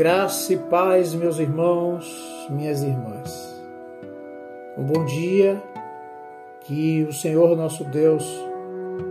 Graça 0.00 0.54
e 0.54 0.56
paz, 0.56 1.12
meus 1.12 1.38
irmãos, 1.38 2.10
minhas 2.48 2.82
irmãs. 2.82 3.62
Um 4.78 4.82
bom 4.82 5.04
dia, 5.04 5.62
que 6.62 7.04
o 7.06 7.12
Senhor 7.12 7.54
nosso 7.54 7.84
Deus 7.84 8.24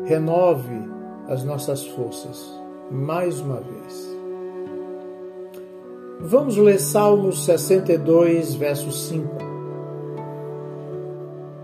renove 0.06 0.82
as 1.28 1.44
nossas 1.44 1.86
forças 1.86 2.44
mais 2.90 3.40
uma 3.40 3.58
vez. 3.58 4.18
Vamos 6.22 6.58
ler 6.58 6.80
Salmos 6.80 7.46
62, 7.46 8.56
verso 8.56 8.92
5. 8.92 9.30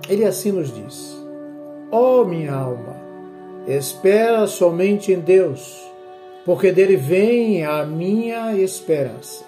Ele 0.08 0.24
assim 0.24 0.52
nos 0.52 0.72
diz: 0.72 1.20
Ó 1.92 2.22
oh, 2.22 2.26
minha 2.26 2.54
alma, 2.54 2.96
espera 3.66 4.46
somente 4.46 5.12
em 5.12 5.20
Deus 5.20 5.95
porque 6.46 6.72
dele 6.72 6.96
vem 6.96 7.66
a 7.66 7.84
minha 7.84 8.56
esperança. 8.56 9.44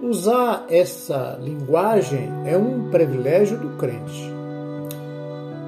Usar 0.00 0.64
essa 0.70 1.36
linguagem 1.42 2.30
é 2.46 2.56
um 2.56 2.88
privilégio 2.88 3.58
do 3.58 3.70
crente. 3.70 4.32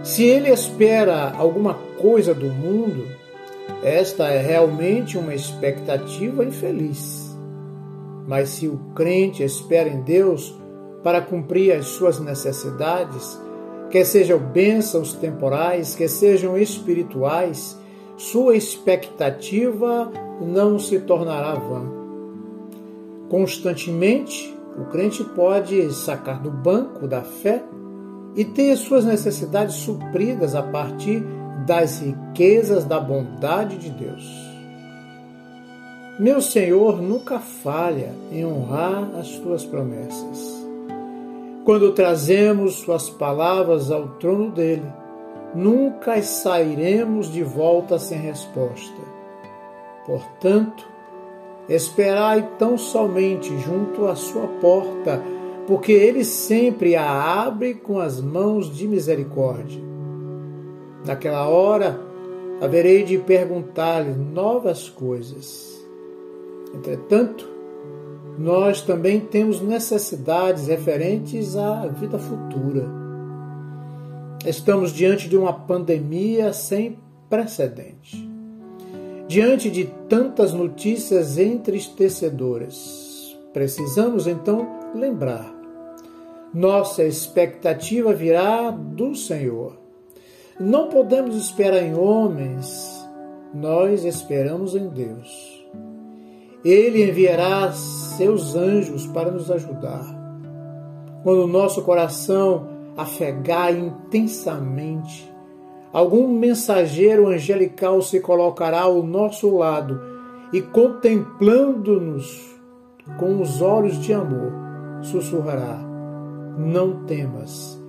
Se 0.04 0.24
ele 0.24 0.50
espera 0.50 1.32
alguma 1.36 1.74
coisa 2.00 2.32
do 2.32 2.46
mundo, 2.46 3.08
esta 3.82 4.28
é 4.28 4.40
realmente 4.40 5.18
uma 5.18 5.34
expectativa 5.34 6.44
infeliz. 6.44 7.36
Mas 8.24 8.50
se 8.50 8.68
o 8.68 8.78
crente 8.94 9.42
espera 9.42 9.88
em 9.88 10.00
Deus 10.02 10.54
para 11.02 11.20
cumprir 11.20 11.72
as 11.72 11.86
suas 11.86 12.20
necessidades, 12.20 13.36
quer 13.90 14.04
sejam 14.04 14.38
bênçãos 14.38 15.12
temporais, 15.12 15.96
quer 15.96 16.08
sejam 16.08 16.56
espirituais, 16.56 17.79
sua 18.20 18.54
expectativa 18.54 20.12
não 20.42 20.78
se 20.78 21.00
tornará 21.00 21.54
vã. 21.54 21.86
Constantemente, 23.30 24.54
o 24.78 24.84
crente 24.90 25.24
pode 25.24 25.90
sacar 25.94 26.38
do 26.38 26.50
banco 26.50 27.08
da 27.08 27.22
fé 27.22 27.62
e 28.36 28.44
ter 28.44 28.76
suas 28.76 29.06
necessidades 29.06 29.76
supridas 29.76 30.54
a 30.54 30.62
partir 30.62 31.24
das 31.66 32.00
riquezas 32.00 32.84
da 32.84 33.00
bondade 33.00 33.78
de 33.78 33.88
Deus. 33.88 34.28
Meu 36.18 36.42
Senhor 36.42 37.00
nunca 37.00 37.38
falha 37.38 38.12
em 38.30 38.44
honrar 38.44 39.12
as 39.18 39.28
suas 39.28 39.64
promessas. 39.64 40.60
Quando 41.64 41.92
trazemos 41.92 42.74
suas 42.80 43.08
palavras 43.08 43.90
ao 43.90 44.08
trono 44.18 44.50
dele, 44.50 44.99
nunca 45.54 46.20
sairemos 46.22 47.32
de 47.32 47.42
volta 47.42 47.98
sem 47.98 48.18
resposta. 48.18 49.00
Portanto, 50.06 50.86
esperai 51.68 52.48
tão 52.58 52.76
somente 52.76 53.56
junto 53.58 54.06
à 54.06 54.14
sua 54.14 54.46
porta, 54.60 55.22
porque 55.66 55.92
ele 55.92 56.24
sempre 56.24 56.96
a 56.96 57.44
abre 57.44 57.74
com 57.74 57.98
as 58.00 58.20
mãos 58.20 58.74
de 58.74 58.88
misericórdia. 58.88 59.82
Naquela 61.04 61.48
hora, 61.48 62.00
haverei 62.60 63.04
de 63.04 63.18
perguntar-lhe 63.18 64.12
novas 64.12 64.88
coisas. 64.88 65.80
Entretanto, 66.74 67.48
nós 68.38 68.82
também 68.82 69.20
temos 69.20 69.60
necessidades 69.60 70.66
referentes 70.66 71.56
à 71.56 71.86
vida 71.86 72.18
futura 72.18 73.09
Estamos 74.44 74.92
diante 74.94 75.28
de 75.28 75.36
uma 75.36 75.52
pandemia 75.52 76.54
sem 76.54 76.98
precedente. 77.28 78.26
Diante 79.28 79.70
de 79.70 79.84
tantas 80.08 80.54
notícias 80.54 81.36
entristecedoras, 81.36 83.38
precisamos 83.52 84.26
então 84.26 84.66
lembrar: 84.94 85.54
nossa 86.54 87.04
expectativa 87.04 88.14
virá 88.14 88.70
do 88.70 89.14
Senhor. 89.14 89.78
Não 90.58 90.88
podemos 90.88 91.36
esperar 91.36 91.82
em 91.82 91.94
homens, 91.94 93.06
nós 93.54 94.06
esperamos 94.06 94.74
em 94.74 94.88
Deus. 94.88 95.66
Ele 96.64 97.10
enviará 97.10 97.72
seus 97.72 98.54
anjos 98.54 99.06
para 99.06 99.30
nos 99.30 99.50
ajudar. 99.50 100.18
Quando 101.22 101.44
o 101.44 101.46
nosso 101.46 101.82
coração 101.82 102.79
afegar 103.02 103.72
intensamente. 103.74 105.30
Algum 105.92 106.28
mensageiro 106.28 107.28
angelical 107.28 108.00
se 108.00 108.20
colocará 108.20 108.82
ao 108.82 109.02
nosso 109.02 109.56
lado 109.56 110.00
e, 110.52 110.60
contemplando-nos 110.60 112.58
com 113.18 113.40
os 113.40 113.60
olhos 113.60 113.98
de 113.98 114.12
amor, 114.12 114.52
sussurrará: 115.02 115.78
Não 116.58 117.04
temas, 117.04 117.80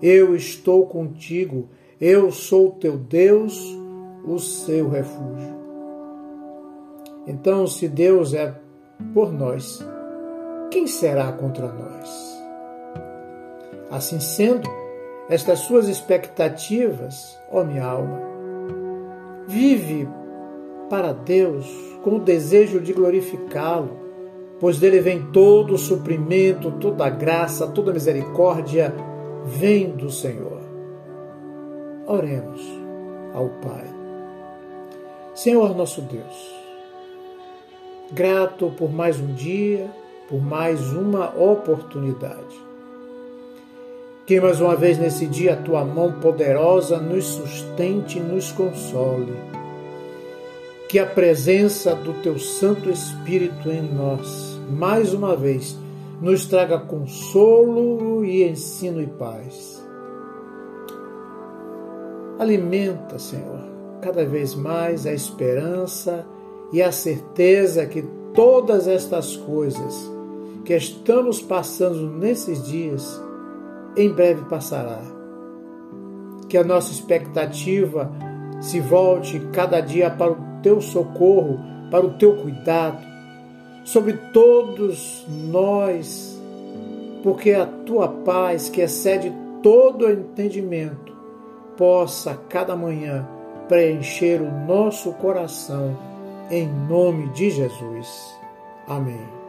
eu 0.00 0.34
estou 0.34 0.86
contigo, 0.86 1.68
eu 2.00 2.30
sou 2.30 2.70
teu 2.72 2.96
Deus, 2.96 3.60
o 4.24 4.38
seu 4.38 4.88
refúgio. 4.88 5.60
Então, 7.26 7.66
se 7.66 7.88
Deus 7.88 8.32
é 8.32 8.54
por 9.12 9.32
nós, 9.32 9.84
quem 10.70 10.86
será 10.86 11.30
contra 11.32 11.70
nós? 11.70 12.29
Assim 13.90 14.20
sendo, 14.20 14.70
estas 15.28 15.60
suas 15.60 15.88
expectativas, 15.88 17.36
ó 17.50 17.64
minha 17.64 17.84
alma, 17.84 18.20
vive 19.48 20.08
para 20.88 21.12
Deus 21.12 21.66
com 22.04 22.16
o 22.16 22.20
desejo 22.20 22.80
de 22.80 22.92
glorificá-lo, 22.92 23.98
pois 24.60 24.78
dele 24.78 25.00
vem 25.00 25.32
todo 25.32 25.74
o 25.74 25.78
suprimento, 25.78 26.70
toda 26.72 27.04
a 27.04 27.10
graça, 27.10 27.66
toda 27.66 27.90
a 27.90 27.94
misericórdia, 27.94 28.94
vem 29.44 29.90
do 29.90 30.08
Senhor. 30.08 30.60
Oremos 32.06 32.62
ao 33.34 33.48
Pai. 33.60 33.86
Senhor 35.34 35.76
nosso 35.76 36.00
Deus, 36.02 36.54
grato 38.12 38.70
por 38.70 38.92
mais 38.92 39.18
um 39.18 39.34
dia, 39.34 39.90
por 40.28 40.40
mais 40.40 40.92
uma 40.92 41.34
oportunidade 41.36 42.69
que 44.30 44.40
mais 44.40 44.60
uma 44.60 44.76
vez 44.76 44.96
nesse 44.96 45.26
dia 45.26 45.54
a 45.54 45.56
tua 45.56 45.84
mão 45.84 46.12
poderosa 46.20 46.98
nos 46.98 47.24
sustente 47.24 48.20
e 48.20 48.22
nos 48.22 48.52
console. 48.52 49.32
Que 50.88 51.00
a 51.00 51.04
presença 51.04 51.96
do 51.96 52.12
teu 52.22 52.38
Santo 52.38 52.88
Espírito 52.88 53.68
em 53.68 53.82
nós, 53.82 54.56
mais 54.70 55.12
uma 55.12 55.34
vez, 55.34 55.76
nos 56.22 56.46
traga 56.46 56.78
consolo 56.78 58.24
e 58.24 58.48
ensino 58.48 59.02
e 59.02 59.08
paz. 59.08 59.84
Alimenta, 62.38 63.18
Senhor, 63.18 63.64
cada 64.00 64.24
vez 64.24 64.54
mais 64.54 65.08
a 65.08 65.12
esperança 65.12 66.24
e 66.72 66.80
a 66.80 66.92
certeza 66.92 67.84
que 67.84 68.04
todas 68.32 68.86
estas 68.86 69.34
coisas 69.34 70.08
que 70.64 70.72
estamos 70.72 71.42
passando 71.42 72.08
nesses 72.08 72.64
dias 72.64 73.20
em 73.96 74.10
breve 74.12 74.42
passará. 74.44 75.00
Que 76.48 76.56
a 76.56 76.64
nossa 76.64 76.90
expectativa 76.90 78.10
se 78.60 78.80
volte 78.80 79.40
cada 79.52 79.80
dia 79.80 80.10
para 80.10 80.32
o 80.32 80.36
teu 80.62 80.80
socorro, 80.80 81.60
para 81.90 82.04
o 82.04 82.14
teu 82.14 82.36
cuidado, 82.36 82.98
sobre 83.84 84.12
todos 84.32 85.24
nós, 85.50 86.38
porque 87.22 87.52
a 87.52 87.66
tua 87.66 88.08
paz, 88.08 88.68
que 88.68 88.80
excede 88.80 89.32
todo 89.62 90.10
entendimento, 90.10 91.16
possa 91.76 92.38
cada 92.48 92.76
manhã 92.76 93.26
preencher 93.68 94.40
o 94.40 94.50
nosso 94.66 95.12
coração, 95.14 95.96
em 96.50 96.68
nome 96.68 97.28
de 97.30 97.50
Jesus. 97.50 98.34
Amém. 98.86 99.40